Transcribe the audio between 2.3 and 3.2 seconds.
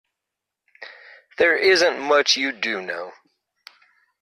you do know.